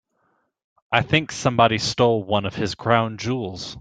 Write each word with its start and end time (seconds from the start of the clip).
I 0.91 1.03
think 1.03 1.31
somebody 1.31 1.77
stole 1.77 2.23
one 2.23 2.47
of 2.47 2.55
his 2.55 2.73
crown 2.73 3.19
jewels. 3.19 3.69